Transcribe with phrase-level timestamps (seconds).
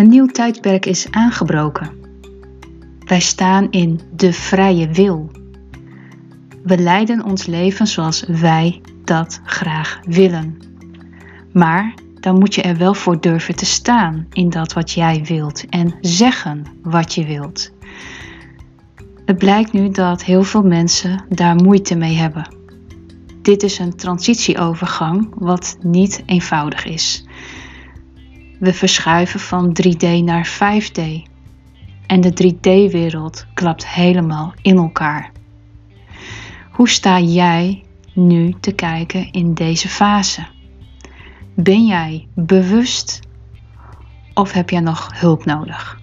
[0.00, 1.90] Een nieuw tijdperk is aangebroken.
[3.04, 5.30] Wij staan in de vrije wil.
[6.62, 10.58] We leiden ons leven zoals wij dat graag willen.
[11.52, 15.68] Maar dan moet je er wel voor durven te staan in dat wat jij wilt
[15.68, 17.70] en zeggen wat je wilt.
[19.24, 22.54] Het blijkt nu dat heel veel mensen daar moeite mee hebben.
[23.42, 27.24] Dit is een transitieovergang wat niet eenvoudig is.
[28.60, 31.02] We verschuiven van 3D naar 5D.
[32.06, 35.32] En de 3D-wereld klapt helemaal in elkaar.
[36.70, 40.46] Hoe sta jij nu te kijken in deze fase?
[41.54, 43.20] Ben jij bewust
[44.34, 46.00] of heb jij nog hulp nodig?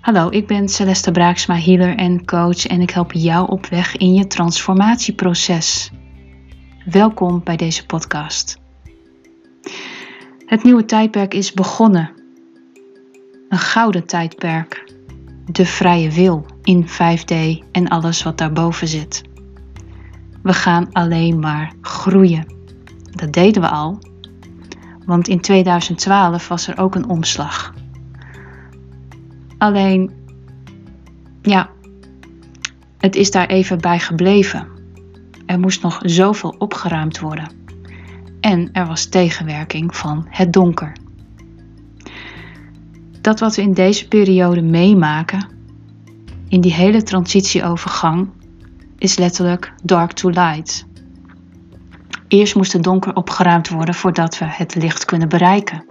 [0.00, 4.14] Hallo, ik ben Celeste Braaksma, healer en coach en ik help jou op weg in
[4.14, 5.90] je transformatieproces.
[6.84, 8.67] Welkom bij deze podcast.
[10.48, 12.10] Het nieuwe tijdperk is begonnen.
[13.48, 14.92] Een gouden tijdperk.
[15.46, 17.34] De vrije wil in 5D
[17.72, 19.22] en alles wat daarboven zit.
[20.42, 22.46] We gaan alleen maar groeien.
[23.10, 23.98] Dat deden we al,
[25.06, 27.74] want in 2012 was er ook een omslag.
[29.58, 30.12] Alleen,
[31.42, 31.70] ja,
[32.98, 34.68] het is daar even bij gebleven.
[35.46, 37.57] Er moest nog zoveel opgeruimd worden.
[38.40, 40.92] En er was tegenwerking van het donker.
[43.20, 45.48] Dat wat we in deze periode meemaken,
[46.48, 48.28] in die hele transitieovergang,
[48.98, 50.86] is letterlijk dark to light.
[52.28, 55.84] Eerst moest het donker opgeruimd worden voordat we het licht kunnen bereiken.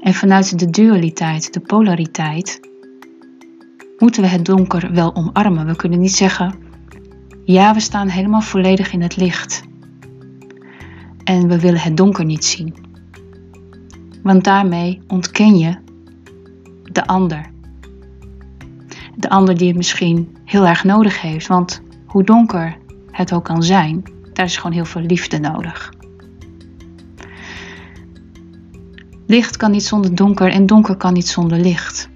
[0.00, 2.60] En vanuit de dualiteit, de polariteit,
[3.98, 5.66] moeten we het donker wel omarmen.
[5.66, 6.54] We kunnen niet zeggen,
[7.44, 9.62] ja, we staan helemaal volledig in het licht.
[11.24, 12.74] En we willen het donker niet zien.
[14.22, 15.76] Want daarmee ontken je
[16.92, 17.50] de ander.
[19.16, 21.46] De ander die het misschien heel erg nodig heeft.
[21.46, 22.76] Want hoe donker
[23.10, 24.02] het ook kan zijn,
[24.32, 25.92] daar is gewoon heel veel liefde nodig.
[29.26, 32.10] Licht kan niet zonder donker en donker kan niet zonder licht.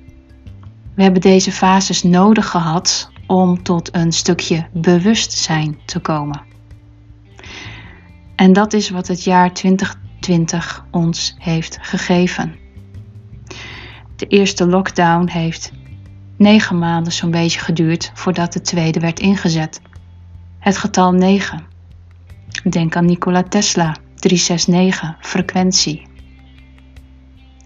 [0.94, 6.40] We hebben deze fases nodig gehad om tot een stukje bewustzijn te komen.
[8.36, 12.54] En dat is wat het jaar 2020 ons heeft gegeven.
[14.16, 15.72] De eerste lockdown heeft
[16.36, 19.80] negen maanden zo'n beetje geduurd voordat de tweede werd ingezet.
[20.58, 21.64] Het getal 9.
[22.64, 26.06] Denk aan Nikola Tesla, 369, frequentie.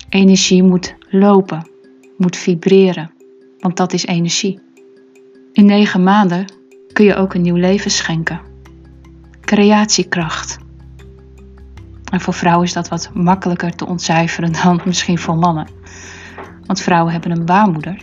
[0.09, 1.71] Energie moet lopen,
[2.17, 3.13] moet vibreren,
[3.59, 4.61] want dat is energie.
[5.53, 6.45] In negen maanden
[6.93, 8.50] kun je ook een nieuw leven schenken.
[9.51, 10.59] Creatiekracht.
[12.13, 15.69] En voor vrouwen is dat wat makkelijker te ontcijferen dan misschien voor mannen.
[16.65, 18.03] Want vrouwen hebben een baarmoeder.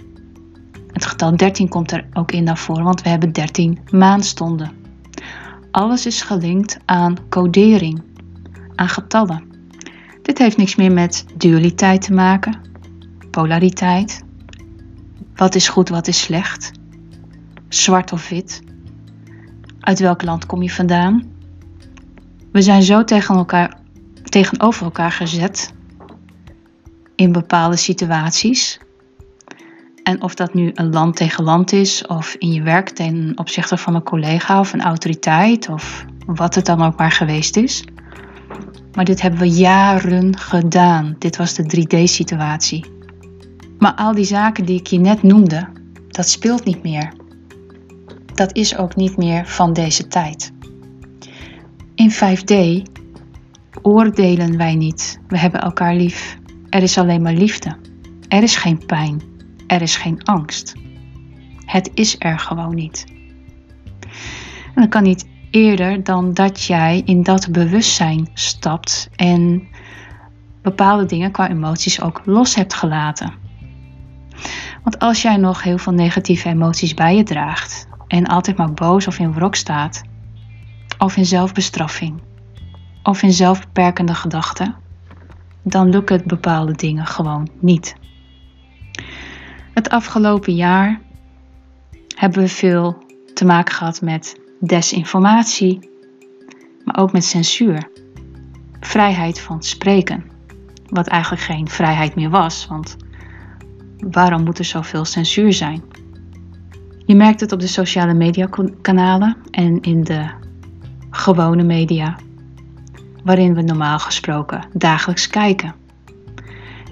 [0.92, 4.72] Het getal 13 komt er ook in naar voren, want we hebben 13 maanstonden.
[5.72, 8.04] Alles is gelinkt aan codering,
[8.76, 9.44] aan getallen.
[10.22, 12.60] Dit heeft niks meer met dualiteit te maken,
[13.32, 14.24] polariteit.
[15.36, 16.72] Wat is goed, wat is slecht?
[17.70, 18.62] Zwart of wit?
[19.80, 21.36] Uit welk land kom je vandaan?
[22.52, 23.80] We zijn zo tegen elkaar,
[24.24, 25.74] tegenover elkaar gezet
[27.16, 28.80] in bepaalde situaties.
[30.04, 33.78] En of dat nu een land tegen land is, of in je werk ten opzichte
[33.78, 37.84] van een collega of een autoriteit, of wat het dan ook maar geweest is.
[38.94, 41.16] Maar dit hebben we jaren gedaan.
[41.20, 42.86] Dit was de 3D-situatie.
[43.80, 45.68] Maar al die zaken die ik je net noemde,
[46.08, 47.14] dat speelt niet meer.
[48.34, 50.52] Dat is ook niet meer van deze tijd.
[51.98, 52.82] In 5D
[53.82, 55.20] oordelen wij niet.
[55.28, 56.38] We hebben elkaar lief.
[56.70, 57.78] Er is alleen maar liefde.
[58.28, 59.22] Er is geen pijn.
[59.68, 60.76] Er is geen angst.
[61.66, 63.06] Het is er gewoon niet.
[64.76, 69.68] En dat kan niet eerder dan dat jij in dat bewustzijn stapt en
[70.62, 73.34] bepaalde dingen qua emoties ook los hebt gelaten.
[74.84, 79.08] Want als jij nog heel veel negatieve emoties bij je draagt en altijd maar boos
[79.08, 80.04] of in wrok staat,
[80.98, 82.22] of in zelfbestraffing,
[83.04, 84.76] of in zelfbeperkende gedachten,
[85.64, 87.96] dan lukken bepaalde dingen gewoon niet.
[89.74, 91.02] Het afgelopen jaar
[92.16, 93.04] hebben we veel
[93.34, 95.90] te maken gehad met desinformatie,
[96.84, 97.90] maar ook met censuur.
[98.80, 100.24] Vrijheid van spreken,
[100.90, 102.98] wat eigenlijk geen vrijheid meer was, want
[103.98, 105.84] waarom moet er zoveel censuur zijn?
[107.06, 110.30] Je merkt het op de sociale mediakanalen en in de
[111.10, 112.16] gewone media,
[113.24, 115.76] waarin we normaal gesproken dagelijks kijken.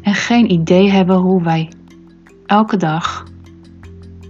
[0.01, 1.71] En geen idee hebben hoe wij
[2.45, 3.25] elke dag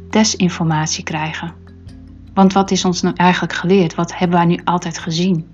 [0.09, 1.53] desinformatie krijgen.
[2.33, 3.95] Want wat is ons nu eigenlijk geleerd?
[3.95, 5.47] Wat hebben wij nu altijd gezien?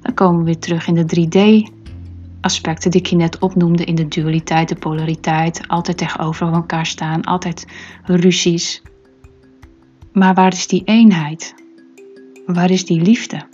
[0.00, 4.08] Dan komen we weer terug in de 3D-aspecten die ik je net opnoemde, in de
[4.08, 7.66] dualiteit, de polariteit, altijd tegenover elkaar staan, altijd
[8.04, 8.82] ruzies.
[10.12, 11.54] Maar waar is die eenheid?
[12.52, 13.46] Waar is die liefde?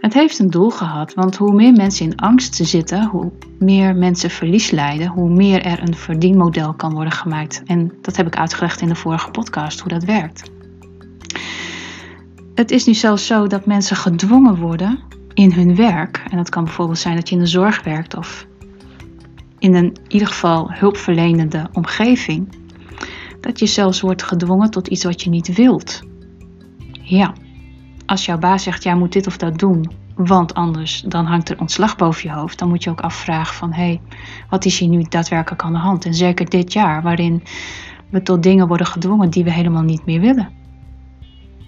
[0.00, 4.30] Het heeft een doel gehad, want hoe meer mensen in angst zitten, hoe meer mensen
[4.30, 7.62] verlies lijden, hoe meer er een verdienmodel kan worden gemaakt.
[7.64, 10.50] En dat heb ik uitgelegd in de vorige podcast, hoe dat werkt.
[12.54, 14.98] Het is nu zelfs zo dat mensen gedwongen worden
[15.34, 16.24] in hun werk.
[16.30, 18.46] En dat kan bijvoorbeeld zijn dat je in de zorg werkt of
[19.58, 22.48] in een in ieder geval hulpverlenende omgeving.
[23.40, 26.10] Dat je zelfs wordt gedwongen tot iets wat je niet wilt.
[27.12, 27.32] Ja,
[28.06, 31.60] als jouw baas zegt, jij moet dit of dat doen, want anders dan hangt er
[31.60, 34.00] ontslag boven je hoofd, dan moet je ook afvragen van, hé, hey,
[34.48, 36.04] wat is hier nu daadwerkelijk aan de hand?
[36.04, 37.42] En zeker dit jaar, waarin
[38.10, 40.48] we tot dingen worden gedwongen die we helemaal niet meer willen.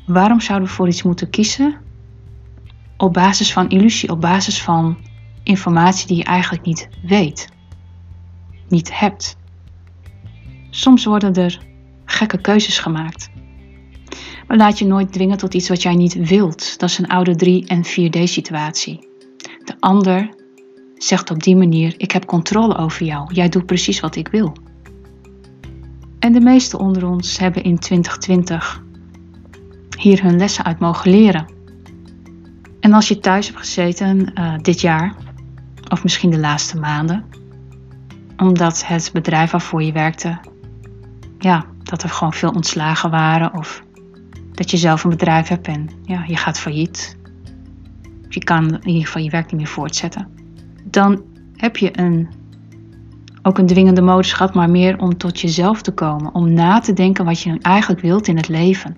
[0.06, 1.76] Waarom zouden we voor iets moeten kiezen?
[2.96, 4.96] Op basis van illusie, op basis van
[5.42, 7.48] informatie die je eigenlijk niet weet,
[8.68, 9.36] niet hebt.
[10.70, 11.58] Soms worden er
[12.04, 13.32] gekke keuzes gemaakt.
[14.46, 16.78] Maar laat je nooit dwingen tot iets wat jij niet wilt.
[16.78, 19.08] Dat is een oude 3 en 4D situatie.
[19.64, 20.34] De ander
[20.94, 23.34] zegt op die manier: Ik heb controle over jou.
[23.34, 24.52] Jij doet precies wat ik wil.
[26.18, 28.82] En de meesten onder ons hebben in 2020
[29.98, 31.52] hier hun lessen uit mogen leren.
[32.80, 35.14] En als je thuis hebt gezeten uh, dit jaar,
[35.88, 37.24] of misschien de laatste maanden,
[38.36, 40.38] omdat het bedrijf waarvoor je werkte,
[41.38, 43.83] ja, dat er gewoon veel ontslagen waren of
[44.54, 47.16] dat je zelf een bedrijf hebt en ja, je gaat failliet.
[48.28, 50.28] Je kan in ieder geval je werk niet meer voortzetten.
[50.84, 51.22] Dan
[51.56, 52.28] heb je een,
[53.42, 56.34] ook een dwingende modus maar meer om tot jezelf te komen.
[56.34, 58.96] Om na te denken wat je nu eigenlijk wilt in het leven.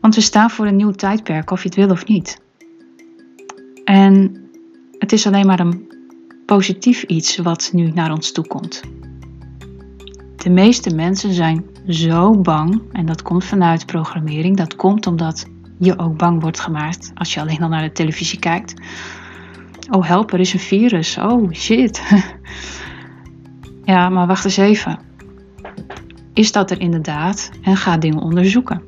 [0.00, 2.42] Want we staan voor een nieuw tijdperk, of je het wil of niet.
[3.84, 4.36] En
[4.98, 5.92] het is alleen maar een
[6.46, 8.82] positief iets wat nu naar ons toe komt.
[10.42, 15.46] De meeste mensen zijn zo bang, en dat komt vanuit programmering, dat komt omdat
[15.78, 18.74] je ook bang wordt gemaakt als je alleen al naar de televisie kijkt.
[19.90, 21.18] Oh help, er is een virus.
[21.18, 22.02] Oh shit.
[23.84, 24.98] ja, maar wacht eens even.
[26.32, 27.50] Is dat er inderdaad?
[27.62, 28.82] En ga dingen onderzoeken.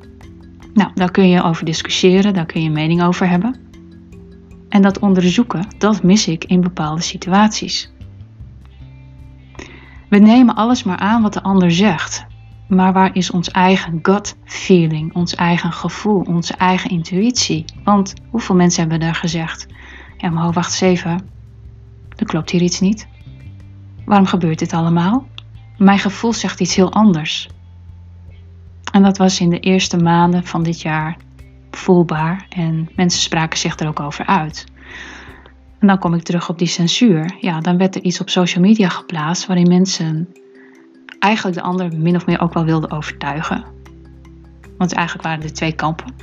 [0.73, 3.55] Nou, daar kun je over discussiëren, daar kun je mening over hebben.
[4.69, 7.92] En dat onderzoeken, dat mis ik in bepaalde situaties.
[10.13, 12.25] We nemen alles maar aan wat de ander zegt.
[12.67, 17.65] Maar waar is ons eigen gut feeling, ons eigen gevoel, onze eigen intuïtie?
[17.83, 19.67] Want hoeveel mensen hebben er gezegd:
[20.17, 21.29] Ja, maar wacht eens even,
[22.15, 23.07] er klopt hier iets niet.
[24.05, 25.27] Waarom gebeurt dit allemaal?
[25.77, 27.49] Mijn gevoel zegt iets heel anders.
[28.91, 31.17] En dat was in de eerste maanden van dit jaar
[31.71, 34.65] voelbaar en mensen spraken zich er ook over uit.
[35.83, 37.35] En dan kom ik terug op die censuur.
[37.39, 40.27] Ja, dan werd er iets op social media geplaatst waarin mensen
[41.19, 43.63] eigenlijk de ander min of meer ook wel wilden overtuigen.
[44.77, 46.13] Want eigenlijk waren er twee kampen.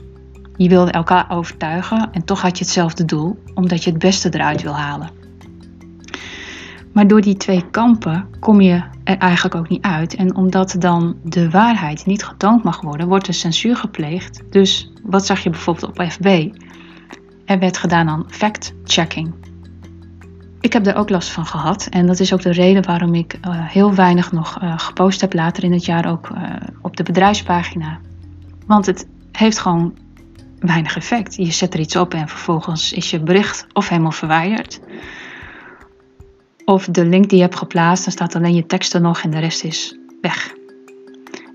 [0.57, 4.63] Je wilde elkaar overtuigen en toch had je hetzelfde doel, omdat je het beste eruit
[4.63, 5.11] wil halen.
[6.93, 10.15] Maar door die twee kampen kom je er eigenlijk ook niet uit.
[10.15, 14.43] En omdat dan de waarheid niet getoond mag worden, wordt er censuur gepleegd.
[14.51, 16.49] Dus wat zag je bijvoorbeeld op FB?
[17.45, 19.40] Er werd gedaan aan fact-checking.
[20.61, 21.87] Ik heb daar ook last van gehad.
[21.91, 25.33] En dat is ook de reden waarom ik uh, heel weinig nog uh, gepost heb
[25.33, 26.53] later in het jaar ook uh,
[26.83, 27.99] op de bedrijfspagina.
[28.67, 29.95] Want het heeft gewoon
[30.59, 31.35] weinig effect.
[31.35, 34.81] Je zet er iets op en vervolgens is je bericht of helemaal verwijderd.
[36.65, 39.31] Of de link die je hebt geplaatst, dan staat alleen je tekst er nog en
[39.31, 40.53] de rest is weg.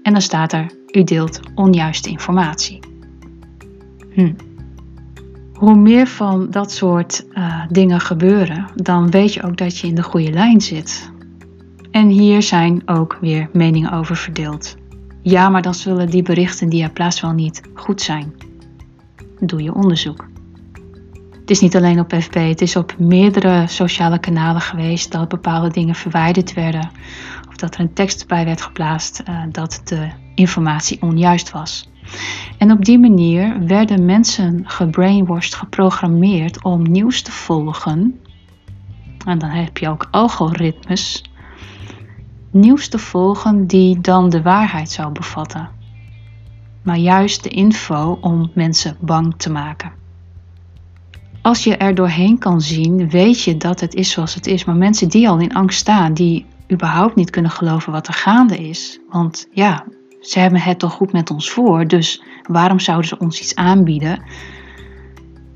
[0.04, 2.80] En dan staat er, u deelt onjuiste informatie.
[4.14, 4.34] Hm
[5.56, 9.96] hoe meer van dat soort uh, dingen gebeuren, dan weet je ook dat je in
[9.96, 11.12] de goede lijn zit.
[11.92, 14.76] En hier zijn ook weer meningen over verdeeld.
[15.22, 18.34] Ja, maar dan zullen die berichten die je plaatst wel niet goed zijn.
[19.40, 20.28] Doe je onderzoek.
[21.32, 25.70] Het is niet alleen op FB, het is op meerdere sociale kanalen geweest dat bepaalde
[25.70, 26.90] dingen verwijderd werden.
[27.48, 31.90] Of dat er een tekst bij werd geplaatst uh, dat de informatie onjuist was.
[32.58, 38.20] En op die manier werden mensen gebrainwashed, geprogrammeerd om nieuws te volgen.
[39.26, 41.24] En dan heb je ook algoritmes.
[42.52, 45.70] Nieuws te volgen die dan de waarheid zou bevatten.
[46.84, 49.92] Maar juist de info om mensen bang te maken.
[51.42, 54.66] als je er doorheen kan zien, weet je dat het is zoals het is.
[54.66, 58.58] Maar mensen die al in angst staan, die überhaupt niet kunnen geloven wat er gaande
[58.58, 59.00] is.
[59.10, 59.86] Want ja,
[60.26, 61.88] ze hebben het toch goed met ons voor.
[61.88, 64.24] Dus waarom zouden ze ons iets aanbieden?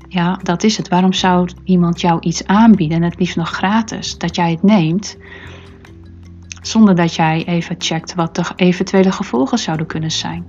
[0.08, 0.88] Ja, dat is het.
[0.88, 4.18] Waarom zou iemand jou iets aanbieden en het liefst nog gratis?
[4.18, 5.16] Dat jij het neemt
[6.62, 10.46] zonder dat jij even checkt wat de eventuele gevolgen zouden kunnen zijn.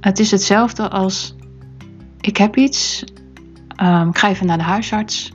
[0.00, 1.34] Het is hetzelfde als:
[2.20, 3.04] ik heb iets,
[3.82, 5.32] um, ik ga even naar de huisarts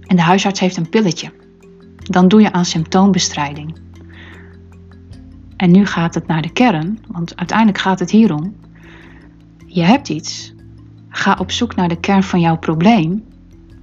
[0.00, 1.32] en de huisarts heeft een pilletje.
[1.96, 3.80] Dan doe je aan symptoombestrijding.
[5.62, 8.54] En nu gaat het naar de kern, want uiteindelijk gaat het hierom.
[9.66, 10.54] Je hebt iets.
[11.08, 13.24] Ga op zoek naar de kern van jouw probleem.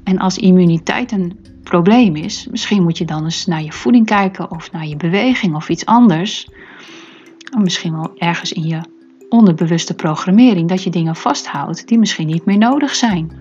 [0.04, 4.52] En als immuniteit een probleem is, misschien moet je dan eens naar je voeding kijken
[4.52, 6.50] of naar je beweging of iets anders.
[7.64, 8.82] Misschien wel ergens in je
[9.30, 13.32] onderbewuste programmering dat je dingen vasthoudt die misschien niet meer nodig zijn.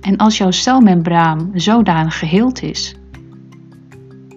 [0.00, 2.96] En als jouw celmembraan zodanig geheeld is,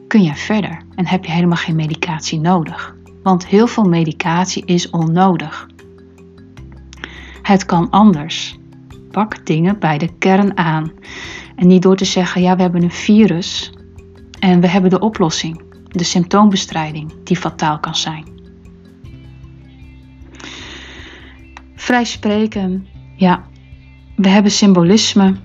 [0.08, 2.96] kun je verder en heb je helemaal geen medicatie nodig.
[3.24, 5.68] Want heel veel medicatie is onnodig.
[7.42, 8.58] Het kan anders.
[9.12, 10.92] Pak dingen bij de kern aan.
[11.56, 13.74] En niet door te zeggen, ja, we hebben een virus
[14.40, 18.26] en we hebben de oplossing, de symptoombestrijding, die fataal kan zijn.
[21.76, 23.44] Vrij spreken, ja,
[24.16, 25.36] we hebben symbolisme.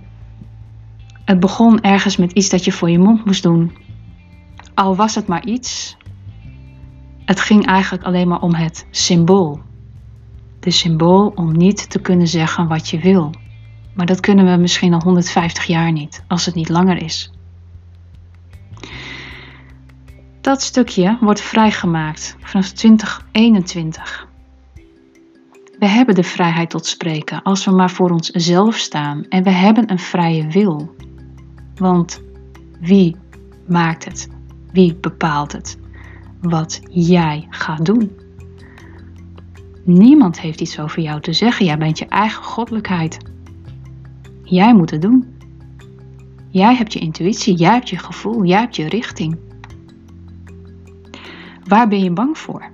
[1.24, 3.83] Het begon ergens met iets dat je voor je mond moest doen.
[4.74, 5.96] Al was het maar iets,
[7.24, 9.60] het ging eigenlijk alleen maar om het symbool.
[10.60, 13.34] De symbool om niet te kunnen zeggen wat je wil.
[13.94, 17.32] Maar dat kunnen we misschien al 150 jaar niet, als het niet langer is.
[20.40, 24.28] Dat stukje wordt vrijgemaakt vanaf 2021.
[25.78, 29.90] We hebben de vrijheid tot spreken als we maar voor onszelf staan en we hebben
[29.90, 30.94] een vrije wil.
[31.74, 32.22] Want
[32.80, 33.16] wie
[33.66, 34.33] maakt het?
[34.74, 35.78] Wie bepaalt het?
[36.40, 38.10] Wat jij gaat doen.
[39.84, 41.66] Niemand heeft iets over jou te zeggen.
[41.66, 43.18] Jij bent je eigen goddelijkheid.
[44.42, 45.36] Jij moet het doen.
[46.50, 49.38] Jij hebt je intuïtie, jij hebt je gevoel, jij hebt je richting.
[51.64, 52.70] Waar ben je bang voor?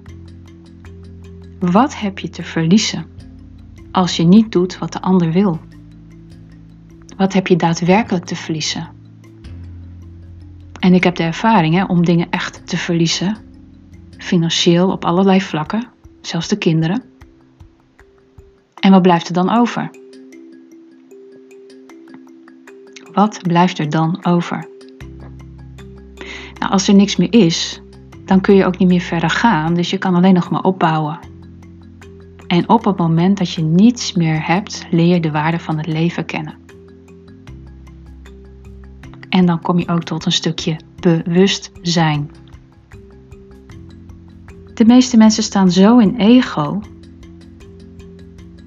[1.58, 3.06] Wat heb je te verliezen
[3.92, 5.60] als je niet doet wat de ander wil?
[7.16, 8.99] Wat heb je daadwerkelijk te verliezen?
[10.80, 13.36] En ik heb de ervaring hè, om dingen echt te verliezen,
[14.18, 15.86] financieel op allerlei vlakken,
[16.20, 17.02] zelfs de kinderen.
[18.80, 19.90] En wat blijft er dan over?
[23.12, 24.68] Wat blijft er dan over?
[26.58, 27.80] Nou, als er niks meer is,
[28.24, 31.18] dan kun je ook niet meer verder gaan, dus je kan alleen nog maar opbouwen.
[32.46, 35.86] En op het moment dat je niets meer hebt, leer je de waarde van het
[35.86, 36.59] leven kennen.
[39.30, 42.30] En dan kom je ook tot een stukje bewustzijn.
[44.74, 46.80] De meeste mensen staan zo in ego.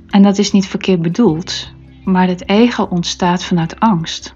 [0.10, 4.34] En dat is niet verkeerd bedoeld, maar het ego ontstaat vanuit angst.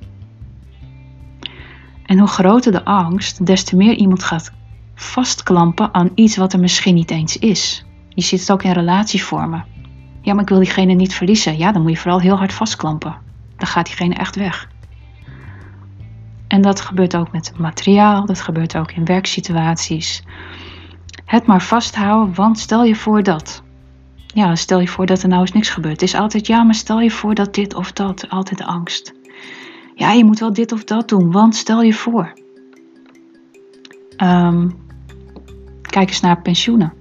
[2.05, 4.51] En hoe groter de angst, des te meer iemand gaat
[4.95, 7.85] vastklampen aan iets wat er misschien niet eens is.
[8.09, 9.65] Je ziet het ook in relatievormen.
[10.21, 11.57] Ja, maar ik wil diegene niet verliezen.
[11.57, 13.17] Ja, dan moet je vooral heel hard vastklampen.
[13.57, 14.69] Dan gaat diegene echt weg.
[16.57, 20.23] En dat gebeurt ook met materiaal, dat gebeurt ook in werksituaties.
[21.25, 23.63] Het maar vasthouden, want stel je voor dat.
[24.27, 26.01] Ja, stel je voor dat er nou eens niks gebeurt.
[26.01, 29.13] Het is altijd, ja, maar stel je voor dat dit of dat, altijd angst.
[29.95, 32.33] Ja, je moet wel dit of dat doen, want stel je voor.
[34.23, 34.75] Um,
[35.81, 36.93] kijk eens naar pensioenen.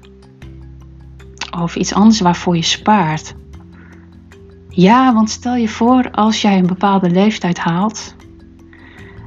[1.60, 3.34] Of iets anders waarvoor je spaart.
[4.68, 8.15] Ja, want stel je voor als jij een bepaalde leeftijd haalt,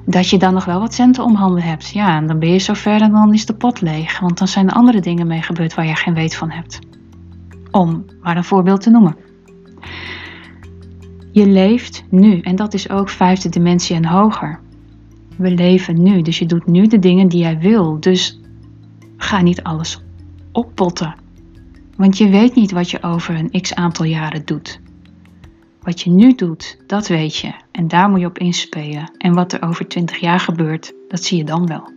[0.09, 1.89] dat je dan nog wel wat centen om handen hebt.
[1.89, 4.19] Ja, en dan ben je zover en dan is de pot leeg.
[4.19, 6.79] Want dan zijn er andere dingen mee gebeurd waar je geen weet van hebt.
[7.71, 9.15] Om maar een voorbeeld te noemen.
[11.31, 14.59] Je leeft nu en dat is ook vijfde dimensie en hoger.
[15.37, 17.99] We leven nu, dus je doet nu de dingen die jij wil.
[17.99, 18.39] Dus
[19.17, 20.01] ga niet alles
[20.51, 21.15] oppotten.
[21.95, 24.79] Want je weet niet wat je over een x aantal jaren doet.
[25.81, 27.51] Wat je nu doet, dat weet je.
[27.71, 29.11] En daar moet je op inspelen.
[29.17, 31.91] En wat er over 20 jaar gebeurt, dat zie je dan wel.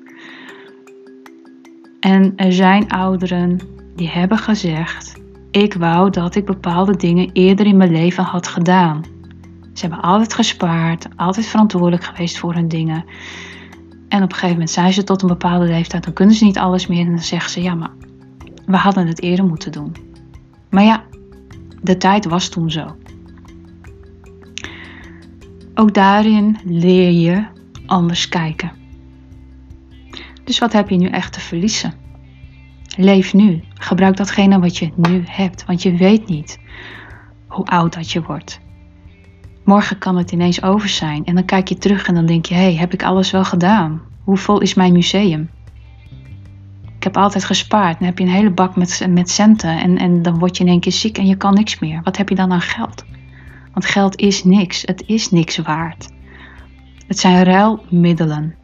[2.00, 3.60] En er zijn ouderen
[3.96, 5.20] die hebben gezegd:
[5.50, 9.04] Ik wou dat ik bepaalde dingen eerder in mijn leven had gedaan.
[9.72, 13.04] Ze hebben altijd gespaard, altijd verantwoordelijk geweest voor hun dingen.
[14.08, 16.58] En op een gegeven moment zijn ze tot een bepaalde leeftijd, dan kunnen ze niet
[16.58, 17.06] alles meer.
[17.06, 17.92] En dan zeggen ze: Ja, maar
[18.66, 19.96] we hadden het eerder moeten doen.
[20.70, 21.02] Maar ja,
[21.82, 22.96] de tijd was toen zo.
[25.74, 27.44] Ook daarin leer je
[27.86, 28.72] anders kijken.
[30.44, 31.94] Dus wat heb je nu echt te verliezen?
[32.96, 33.62] Leef nu.
[33.74, 36.58] Gebruik datgene wat je nu hebt, want je weet niet
[37.46, 38.60] hoe oud dat je wordt.
[39.64, 42.54] Morgen kan het ineens over zijn en dan kijk je terug en dan denk je:
[42.54, 44.00] hé, hey, heb ik alles wel gedaan?
[44.24, 45.50] Hoe vol is mijn museum?
[46.96, 47.98] Ik heb altijd gespaard.
[47.98, 50.70] Dan heb je een hele bak met, met centen en, en dan word je in
[50.70, 52.00] één keer ziek en je kan niks meer.
[52.04, 53.04] Wat heb je dan aan geld?
[53.72, 54.82] Want geld is niks.
[54.82, 56.08] Het is niks waard.
[57.06, 58.54] Het zijn ruilmiddelen.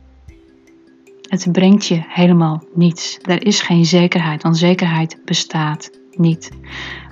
[1.22, 3.18] Het brengt je helemaal niets.
[3.22, 6.50] Er is geen zekerheid, want zekerheid bestaat niet.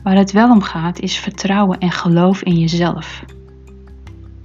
[0.02, 3.24] Waar het wel om gaat is vertrouwen en geloof in jezelf.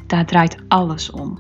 [0.08, 1.40] Daar draait alles om.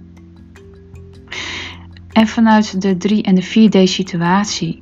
[2.12, 4.80] En vanuit de 3 en de 4D situatie.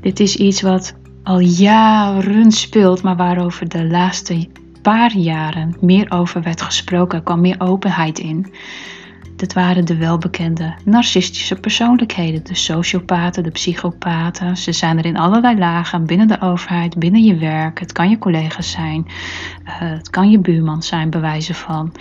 [0.00, 4.48] Dit is iets wat al jaren speelt, maar waarover de laatste
[4.88, 7.22] paar jaren meer over werd gesproken.
[7.22, 8.52] Kwam meer openheid in.
[9.36, 14.56] Dat waren de welbekende narcistische persoonlijkheden, de sociopaten, de psychopaten.
[14.56, 17.80] Ze zijn er in allerlei lagen, binnen de overheid, binnen je werk.
[17.80, 19.06] Het kan je collega's zijn,
[19.64, 21.92] uh, het kan je buurman zijn, bewijzen van.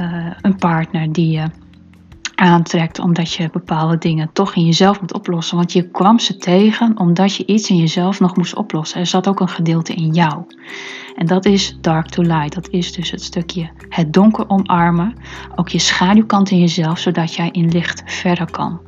[0.00, 1.44] Uh, een partner die je
[2.34, 5.56] aantrekt omdat je bepaalde dingen toch in jezelf moet oplossen.
[5.56, 9.00] Want je kwam ze tegen omdat je iets in jezelf nog moest oplossen.
[9.00, 10.44] Er zat ook een gedeelte in jou.
[11.18, 12.54] En dat is dark to light.
[12.54, 15.14] Dat is dus het stukje het donker omarmen.
[15.54, 18.80] Ook je schaduwkant in jezelf, zodat jij in licht verder kan.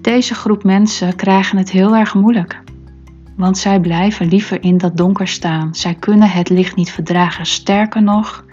[0.00, 2.62] Deze groep mensen krijgen het heel erg moeilijk.
[3.36, 5.74] Want zij blijven liever in dat donker staan.
[5.74, 7.46] Zij kunnen het licht niet verdragen.
[7.46, 8.44] Sterker nog,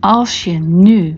[0.00, 1.16] als je nu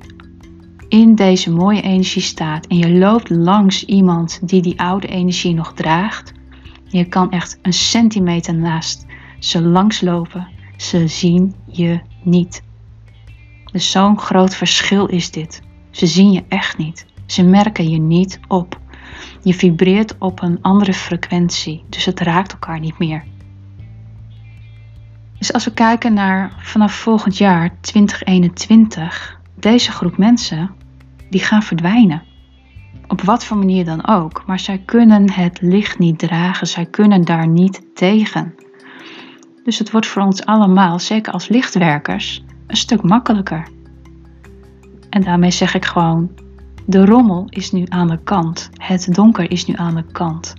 [0.89, 5.73] in deze mooie energie staat en je loopt langs iemand die die oude energie nog
[5.73, 6.33] draagt,
[6.85, 9.07] je kan echt een centimeter naast
[9.39, 12.63] ze langslopen, ze zien je niet.
[13.73, 15.63] Dus zo'n groot verschil is dit.
[15.91, 17.07] Ze zien je echt niet.
[17.27, 18.81] Ze merken je niet op.
[19.43, 23.25] Je vibreert op een andere frequentie, dus het raakt elkaar niet meer.
[25.39, 30.71] Dus als we kijken naar vanaf volgend jaar 2021, deze groep mensen,
[31.31, 32.23] die gaan verdwijnen.
[33.07, 37.25] Op wat voor manier dan ook, maar zij kunnen het licht niet dragen, zij kunnen
[37.25, 38.55] daar niet tegen.
[39.69, 43.69] Dus het wordt voor ons allemaal, zeker als lichtwerkers, een stuk makkelijker.
[45.11, 46.31] En daarmee zeg ik gewoon:
[46.87, 48.71] de rommel is nu aan de kant.
[48.73, 50.55] Het donker is nu aan de kant.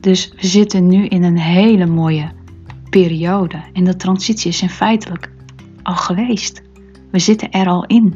[0.00, 2.30] Dus we zitten nu in een hele mooie
[2.90, 3.62] periode.
[3.72, 5.30] En de transitie is in feitelijk
[5.82, 6.62] al geweest.
[7.10, 8.14] We zitten er al in.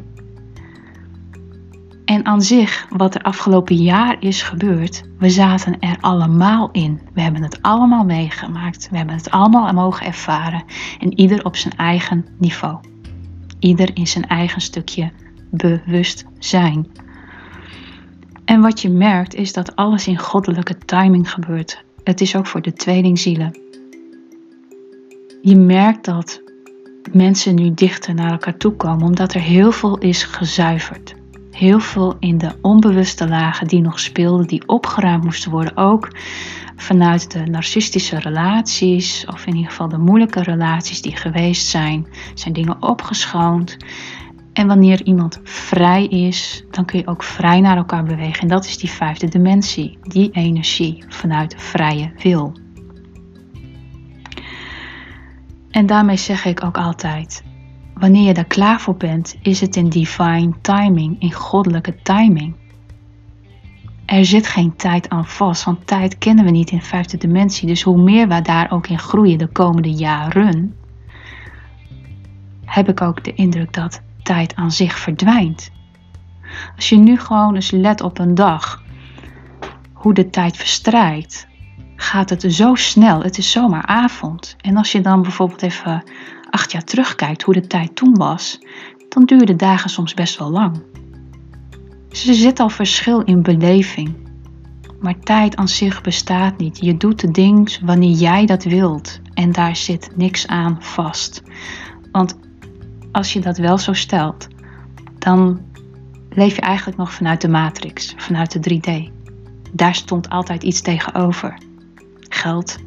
[2.05, 7.01] En aan zich, wat er afgelopen jaar is gebeurd, we zaten er allemaal in.
[7.13, 8.89] We hebben het allemaal meegemaakt.
[8.89, 10.63] We hebben het allemaal mogen ervaren.
[10.99, 12.77] En ieder op zijn eigen niveau.
[13.59, 15.11] Ieder in zijn eigen stukje
[15.51, 16.87] bewustzijn.
[18.45, 21.83] En wat je merkt is dat alles in goddelijke timing gebeurt.
[22.03, 23.57] Het is ook voor de tweelingzielen.
[25.41, 26.41] Je merkt dat
[27.11, 31.21] mensen nu dichter naar elkaar toe komen omdat er heel veel is gezuiverd
[31.53, 35.77] heel veel in de onbewuste lagen die nog speelden, die opgeruimd moesten worden.
[35.77, 36.09] Ook
[36.75, 42.53] vanuit de narcistische relaties, of in ieder geval de moeilijke relaties die geweest zijn, zijn
[42.53, 43.77] dingen opgeschoond.
[44.53, 48.41] En wanneer iemand vrij is, dan kun je ook vrij naar elkaar bewegen.
[48.41, 52.53] En dat is die vijfde dimensie, die energie vanuit vrije wil.
[55.71, 57.43] En daarmee zeg ik ook altijd:
[58.03, 62.55] Wanneer je daar klaar voor bent, is het in divine timing, in goddelijke timing.
[64.05, 67.67] Er zit geen tijd aan vast, want tijd kennen we niet in vijfde dimensie.
[67.67, 70.75] Dus hoe meer we daar ook in groeien de komende jaren,
[72.65, 75.71] heb ik ook de indruk dat tijd aan zich verdwijnt.
[76.75, 78.83] Als je nu gewoon eens let op een dag
[79.93, 81.47] hoe de tijd verstrijkt,
[81.95, 83.21] gaat het zo snel.
[83.21, 84.55] Het is zomaar avond.
[84.61, 86.03] En als je dan bijvoorbeeld even
[86.53, 88.59] acht jaar terugkijkt hoe de tijd toen was,
[89.09, 90.83] dan duurden dagen soms best wel lang.
[92.09, 94.15] Dus er zit al verschil in beleving.
[94.99, 96.79] Maar tijd aan zich bestaat niet.
[96.79, 99.19] Je doet de dingen wanneer jij dat wilt.
[99.33, 101.43] En daar zit niks aan vast.
[102.11, 102.37] Want
[103.11, 104.47] als je dat wel zo stelt,
[105.19, 105.61] dan
[106.29, 109.11] leef je eigenlijk nog vanuit de matrix, vanuit de 3D.
[109.71, 111.57] Daar stond altijd iets tegenover.
[112.19, 112.77] Geld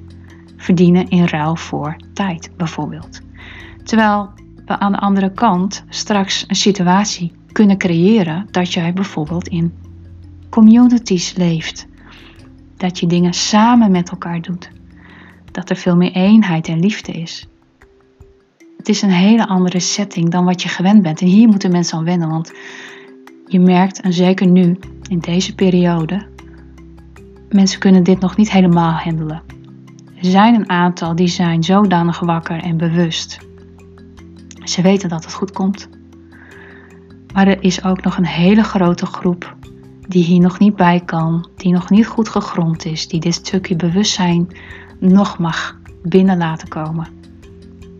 [0.56, 3.24] verdienen in ruil voor tijd, bijvoorbeeld.
[3.86, 4.30] Terwijl
[4.64, 9.74] we aan de andere kant straks een situatie kunnen creëren dat jij bijvoorbeeld in
[10.48, 11.86] communities leeft.
[12.76, 14.70] Dat je dingen samen met elkaar doet.
[15.52, 17.48] Dat er veel meer eenheid en liefde is.
[18.76, 21.20] Het is een hele andere setting dan wat je gewend bent.
[21.20, 22.52] En hier moeten mensen aan wennen, want
[23.46, 26.26] je merkt, en zeker nu, in deze periode,
[27.48, 29.42] mensen kunnen dit nog niet helemaal handelen.
[30.16, 33.44] Er zijn een aantal die zijn zodanig wakker en bewust.
[34.68, 35.88] Ze weten dat het goed komt.
[37.32, 39.56] Maar er is ook nog een hele grote groep
[40.08, 43.76] die hier nog niet bij kan, die nog niet goed gegrond is, die dit stukje
[43.76, 44.48] bewustzijn
[44.98, 47.08] nog mag binnen laten komen.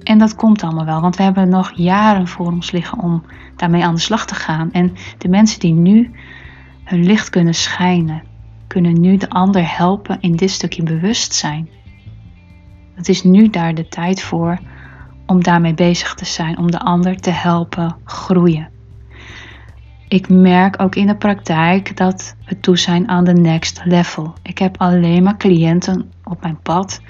[0.03, 3.23] En dat komt allemaal wel, want we hebben nog jaren voor ons liggen om
[3.57, 4.73] daarmee aan de slag te gaan.
[4.73, 6.11] En de mensen die nu
[6.85, 8.23] hun licht kunnen schijnen,
[8.67, 11.69] kunnen nu de ander helpen in dit stukje bewustzijn.
[12.95, 14.59] Het is nu daar de tijd voor
[15.27, 18.69] om daarmee bezig te zijn, om de ander te helpen groeien.
[20.09, 24.35] Ik merk ook in de praktijk dat we toe zijn aan de next level.
[24.43, 27.01] Ik heb alleen maar cliënten op mijn pad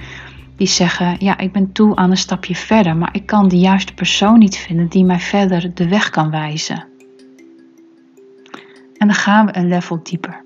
[0.57, 3.95] die zeggen: Ja, ik ben toe aan een stapje verder, maar ik kan de juiste
[3.95, 6.85] persoon niet vinden die mij verder de weg kan wijzen.
[8.97, 10.45] En dan gaan we een level dieper.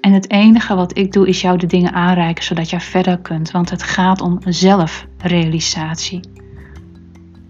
[0.00, 3.50] En het enige wat ik doe is jou de dingen aanreiken zodat jij verder kunt,
[3.50, 6.20] want het gaat om zelfrealisatie.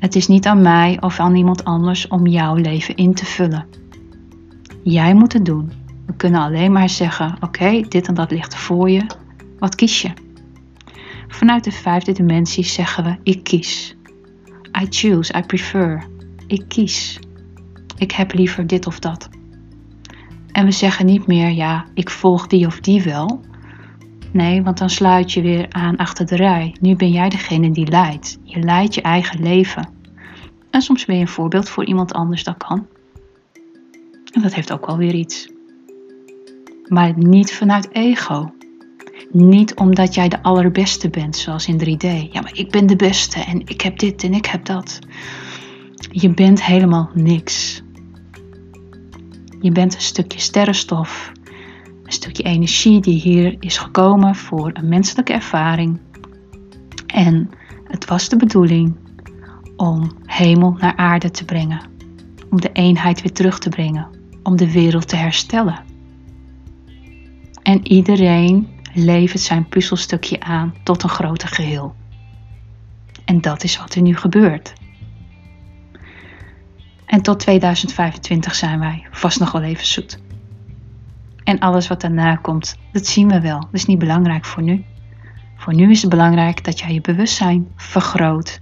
[0.02, 3.66] Het is niet aan mij of aan iemand anders om jouw leven in te vullen.
[4.82, 5.72] Jij moet het doen.
[6.06, 9.06] We kunnen alleen maar zeggen: Oké, dit en dat ligt voor je.
[9.58, 10.10] Wat kies je?
[11.28, 13.96] Vanuit de vijfde dimensie zeggen we: Ik kies.
[14.82, 16.06] I choose, I prefer.
[16.46, 17.18] Ik kies.
[17.98, 19.28] Ik heb liever dit of dat.
[20.52, 23.40] En we zeggen niet meer: Ja, ik volg die of die wel.
[24.32, 26.76] Nee, want dan sluit je weer aan achter de rij.
[26.80, 28.38] Nu ben jij degene die leidt.
[28.42, 29.88] Je leidt je eigen leven.
[30.70, 32.86] En soms ben je een voorbeeld voor iemand anders, dat kan.
[34.32, 35.50] En dat heeft ook wel weer iets.
[36.88, 38.52] Maar niet vanuit ego.
[39.30, 42.30] Niet omdat jij de allerbeste bent, zoals in 3D.
[42.30, 44.98] Ja, maar ik ben de beste en ik heb dit en ik heb dat.
[46.10, 47.82] Je bent helemaal niks.
[49.60, 51.32] Je bent een stukje sterrenstof,
[52.12, 56.00] een stukje energie die hier is gekomen voor een menselijke ervaring.
[57.06, 57.50] En
[57.84, 58.96] het was de bedoeling
[59.76, 61.80] om hemel naar aarde te brengen,
[62.50, 64.08] om de eenheid weer terug te brengen,
[64.42, 65.84] om de wereld te herstellen.
[67.62, 71.94] En iedereen levert zijn puzzelstukje aan tot een groter geheel.
[73.24, 74.72] En dat is wat er nu gebeurt.
[77.06, 80.18] En tot 2025 zijn wij vast nog wel even zoet.
[81.52, 83.60] En alles wat daarna komt, dat zien we wel.
[83.60, 84.84] Dat is niet belangrijk voor nu.
[85.56, 88.60] Voor nu is het belangrijk dat jij je bewustzijn vergroot.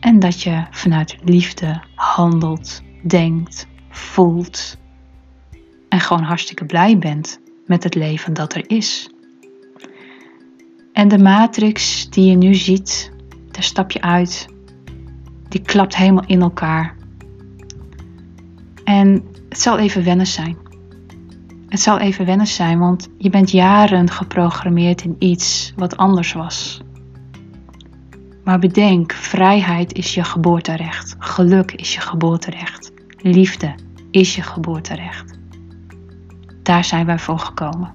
[0.00, 4.76] En dat je vanuit liefde handelt, denkt, voelt.
[5.88, 9.10] En gewoon hartstikke blij bent met het leven dat er is.
[10.92, 13.12] En de matrix die je nu ziet,
[13.50, 14.46] daar stap je uit,
[15.48, 16.96] die klapt helemaal in elkaar.
[18.84, 20.65] En het zal even wennen zijn.
[21.76, 26.80] Het zal even wennen zijn, want je bent jaren geprogrammeerd in iets wat anders was.
[28.44, 31.16] Maar bedenk, vrijheid is je geboorterecht.
[31.18, 32.92] Geluk is je geboorterecht.
[33.16, 33.74] Liefde
[34.10, 35.38] is je geboorterecht.
[36.62, 37.94] Daar zijn wij voor gekomen.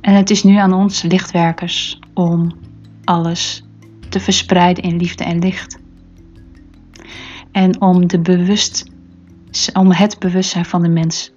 [0.00, 2.52] En het is nu aan ons lichtwerkers om
[3.04, 3.64] alles
[4.08, 5.78] te verspreiden in liefde en licht.
[7.52, 8.84] En om, de bewust,
[9.72, 11.33] om het bewustzijn van de mens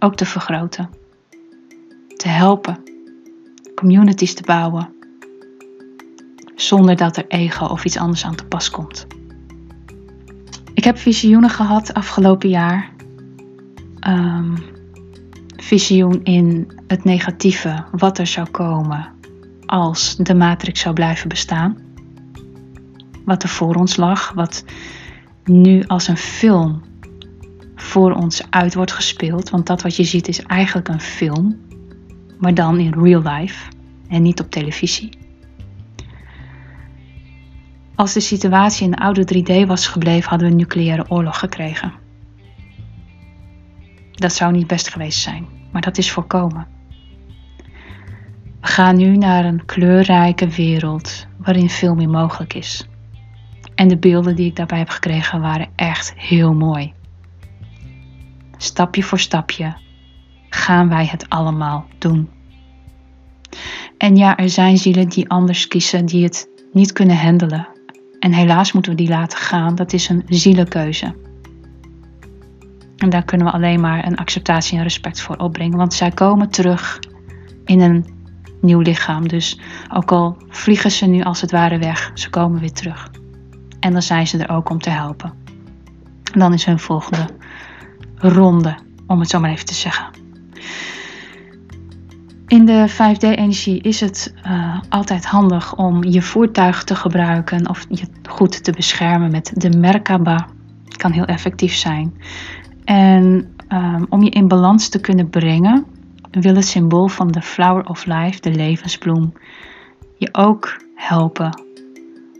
[0.00, 0.90] ook te vergroten.
[2.16, 2.82] Te helpen.
[3.74, 4.94] Communities te bouwen.
[6.54, 9.06] Zonder dat er ego of iets anders aan te pas komt.
[10.74, 12.90] Ik heb visioenen gehad afgelopen jaar.
[14.08, 14.54] Um,
[15.56, 19.08] visioen in het negatieve, wat er zou komen
[19.66, 21.78] als de matrix zou blijven bestaan.
[23.24, 24.64] Wat er voor ons lag, wat
[25.44, 26.82] nu als een film
[27.80, 29.50] voor ons uit wordt gespeeld.
[29.50, 31.58] Want dat wat je ziet is eigenlijk een film,
[32.38, 33.70] maar dan in real life
[34.08, 35.10] en niet op televisie.
[37.94, 41.92] Als de situatie in de oude 3D was gebleven, hadden we een nucleaire oorlog gekregen.
[44.10, 46.66] Dat zou niet best geweest zijn, maar dat is voorkomen.
[48.60, 52.88] We gaan nu naar een kleurrijke wereld waarin veel meer mogelijk is.
[53.74, 56.92] En de beelden die ik daarbij heb gekregen waren echt heel mooi.
[58.62, 59.74] Stapje voor stapje
[60.48, 62.28] gaan wij het allemaal doen.
[63.98, 67.68] En ja, er zijn zielen die anders kiezen, die het niet kunnen handelen.
[68.18, 69.74] En helaas moeten we die laten gaan.
[69.74, 71.14] Dat is een zielenkeuze.
[72.96, 75.78] En daar kunnen we alleen maar een acceptatie en respect voor opbrengen.
[75.78, 76.98] Want zij komen terug
[77.64, 78.06] in een
[78.60, 79.28] nieuw lichaam.
[79.28, 79.60] Dus
[79.92, 83.10] ook al vliegen ze nu als het ware weg, ze komen weer terug.
[83.80, 85.32] En dan zijn ze er ook om te helpen.
[86.32, 87.39] En dan is hun volgende
[88.20, 88.74] ronde,
[89.06, 90.04] om het zo maar even te zeggen.
[92.46, 98.06] In de 5D-energie is het uh, altijd handig om je voertuig te gebruiken of je
[98.28, 100.48] goed te beschermen met de Merkaba.
[100.96, 102.14] Kan heel effectief zijn.
[102.84, 105.86] En um, om je in balans te kunnen brengen,
[106.30, 109.32] wil het symbool van de Flower of Life, de levensbloem,
[110.18, 111.62] je ook helpen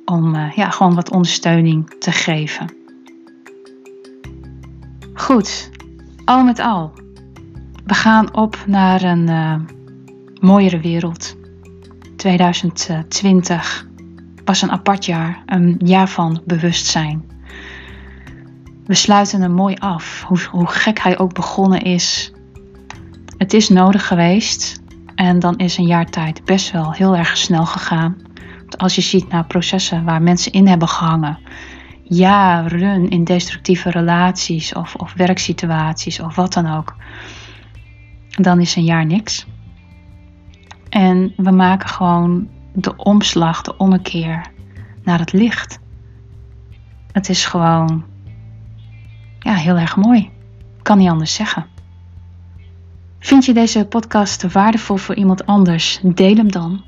[0.05, 2.75] om uh, ja, gewoon wat ondersteuning te geven.
[5.15, 5.70] Goed,
[6.31, 6.93] al met al.
[7.85, 9.55] We gaan op naar een uh,
[10.41, 11.37] mooiere wereld.
[12.17, 13.87] 2020
[14.45, 17.25] was een apart jaar, een jaar van bewustzijn.
[18.85, 22.33] We sluiten hem mooi af, hoe, hoe gek hij ook begonnen is.
[23.37, 24.83] Het is nodig geweest
[25.15, 28.17] en dan is een jaar tijd best wel heel erg snel gegaan.
[28.77, 31.39] Als je ziet naar processen waar mensen in hebben gehangen,
[32.11, 36.97] jaren in destructieve relaties of, of werksituaties of wat dan ook,
[38.31, 39.47] dan is een jaar niks.
[40.89, 44.47] En we maken gewoon de omslag, de ommekeer
[45.03, 45.79] naar het licht.
[47.13, 48.05] Het is gewoon
[49.39, 50.31] ja, heel erg mooi.
[50.83, 51.67] Kan niet anders zeggen.
[53.19, 56.01] Vind je deze podcast waardevol voor iemand anders?
[56.03, 56.85] Deel hem dan.